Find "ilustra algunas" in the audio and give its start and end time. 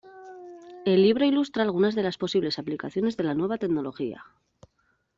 1.25-1.93